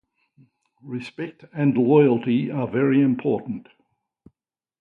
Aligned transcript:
Respect 0.81 1.45
and 1.53 1.77
loyalty 1.77 2.49
are 2.49 2.67
very 2.67 3.01
important. 3.01 3.67